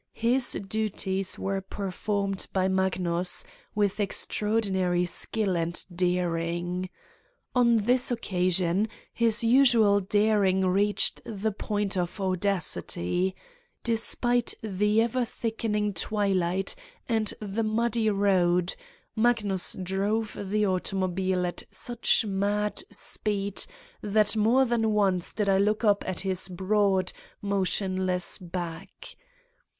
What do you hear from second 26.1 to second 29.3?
his broad, motionless back.